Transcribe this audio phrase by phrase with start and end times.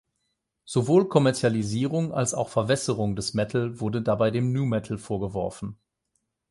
[0.65, 5.77] Sowohl Kommerzialisierung als auch Verwässerung des Metal wurde dabei dem Nu Metal vorgeworfen.